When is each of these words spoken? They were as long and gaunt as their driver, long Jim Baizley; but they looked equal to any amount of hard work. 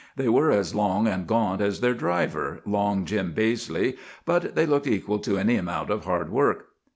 They 0.15 0.29
were 0.29 0.49
as 0.49 0.73
long 0.73 1.05
and 1.07 1.27
gaunt 1.27 1.61
as 1.61 1.79
their 1.79 1.93
driver, 1.93 2.63
long 2.65 3.05
Jim 3.05 3.33
Baizley; 3.35 3.97
but 4.25 4.55
they 4.55 4.65
looked 4.65 4.87
equal 4.87 5.19
to 5.19 5.37
any 5.37 5.57
amount 5.57 5.91
of 5.91 6.05
hard 6.05 6.31
work. 6.31 6.69